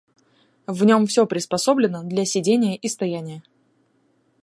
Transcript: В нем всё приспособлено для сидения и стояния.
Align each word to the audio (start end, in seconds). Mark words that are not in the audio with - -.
В 0.65 0.83
нем 0.83 1.05
всё 1.05 1.27
приспособлено 1.27 2.01
для 2.03 2.25
сидения 2.25 2.75
и 2.75 2.87
стояния. 2.87 3.43